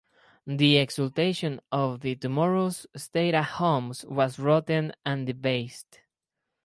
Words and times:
The 0.47 0.77
exultation 0.77 1.61
of 1.71 1.99
the 1.99 2.15
timorous 2.15 2.87
stay-at-homes 2.95 4.03
was 4.05 4.39
rotten 4.39 4.93
and 5.05 5.27
debased. 5.27 5.99